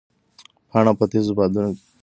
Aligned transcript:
پاڼه 0.69 0.91
په 0.99 1.05
تېزو 1.11 1.31
بادونو 1.37 1.69
کې 1.69 1.73
ورکه 1.75 1.83
نه 1.83 1.89
شوه. 1.89 1.97